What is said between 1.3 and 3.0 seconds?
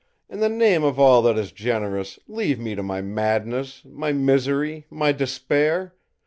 is generous, leave me to